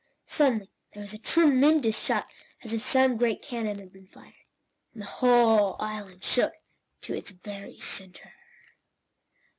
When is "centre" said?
7.79-8.33